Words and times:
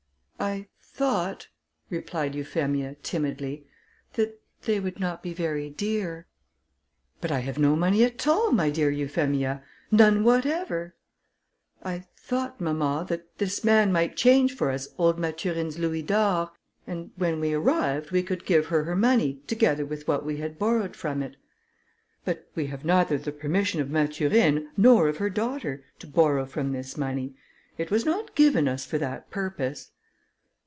"I 0.43 0.69
thought," 0.81 1.49
replied 1.91 2.33
Euphemia, 2.33 2.95
timidly, 3.03 3.67
"that 4.13 4.41
they 4.63 4.79
would 4.79 4.99
not 4.99 5.21
be 5.21 5.35
very 5.35 5.69
dear." 5.69 6.25
"But 7.21 7.31
I 7.31 7.41
have 7.41 7.59
no 7.59 7.75
money 7.75 8.03
at 8.03 8.25
all, 8.25 8.51
my 8.51 8.71
dear 8.71 8.89
Euphemia; 8.89 9.61
none 9.91 10.23
whatever." 10.23 10.95
"I 11.83 12.05
thought, 12.17 12.59
mamma, 12.59 13.05
that 13.07 13.37
this 13.37 13.63
man 13.63 13.91
might 13.91 14.17
change 14.17 14.55
for 14.55 14.71
us 14.71 14.87
old 14.97 15.19
Mathurine's 15.19 15.77
louis 15.77 16.01
d'or, 16.01 16.49
and 16.87 17.11
when 17.17 17.39
we 17.39 17.53
arrived, 17.53 18.09
we 18.09 18.23
could 18.23 18.43
give 18.43 18.65
her 18.65 18.85
her 18.85 18.95
money, 18.95 19.43
together 19.45 19.85
with 19.85 20.07
what 20.07 20.25
we 20.25 20.37
had 20.37 20.57
borrowed 20.57 20.95
from 20.95 21.21
it." 21.21 21.35
"But 22.25 22.47
we 22.55 22.65
have 22.65 22.83
neither 22.83 23.19
the 23.19 23.31
permission 23.31 23.79
of 23.79 23.91
Mathurine, 23.91 24.69
nor 24.75 25.07
of 25.07 25.17
her 25.17 25.29
daughter, 25.29 25.83
to 25.99 26.07
borrow 26.07 26.47
from 26.47 26.71
this 26.71 26.97
money; 26.97 27.35
it 27.77 27.91
was 27.91 28.05
not 28.07 28.33
given 28.33 28.67
us 28.67 28.87
for 28.87 28.97
that 28.97 29.29
purpose." 29.29 29.91